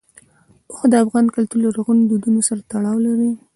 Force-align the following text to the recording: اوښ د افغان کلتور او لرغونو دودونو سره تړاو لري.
اوښ 0.69 0.81
د 0.91 0.93
افغان 1.03 1.25
کلتور 1.35 1.59
او 1.61 1.63
لرغونو 1.67 2.01
دودونو 2.11 2.39
سره 2.47 2.61
تړاو 2.71 2.97
لري. 3.07 3.29